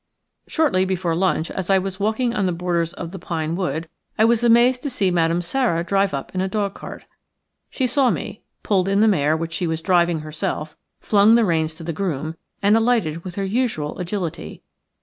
Shortly 0.47 0.83
before 0.83 1.13
lunch, 1.15 1.51
as 1.51 1.69
I 1.69 1.77
was 1.77 1.99
walking 1.99 2.33
on 2.33 2.47
the 2.47 2.51
borders 2.51 2.91
of 2.93 3.11
the 3.11 3.19
pine 3.19 3.55
wood, 3.55 3.87
I 4.17 4.25
was 4.25 4.43
amazed 4.43 4.81
to 4.81 4.89
see 4.89 5.11
Madame 5.11 5.43
Sara 5.43 5.83
drive 5.83 6.11
up 6.11 6.33
in 6.33 6.41
a 6.41 6.47
dog 6.47 6.73
cart. 6.73 7.05
She 7.69 7.85
saw 7.85 8.09
me, 8.09 8.41
pulled 8.63 8.87
in 8.89 9.01
the 9.01 9.07
mare 9.07 9.37
which 9.37 9.53
she 9.53 9.67
was 9.67 9.79
driving 9.79 10.21
herself, 10.21 10.75
flung 11.01 11.35
the 11.35 11.45
reins 11.45 11.75
to 11.75 11.83
the 11.83 11.93
groom, 11.93 12.35
and 12.63 12.75
alighted 12.75 13.23
with 13.23 13.35
her 13.35 13.45
usual 13.45 13.99
agility. 13.99 14.63